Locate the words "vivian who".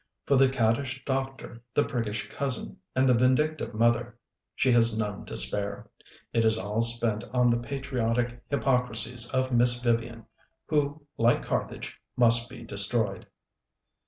9.79-11.05